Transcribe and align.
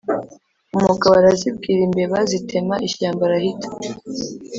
umugabo 0.77 1.13
Arazibwira 1.19 1.81
Imbeba 1.87 2.17
zitema 2.31 2.75
ishyamba 2.87 3.21
arahita; 3.27 3.67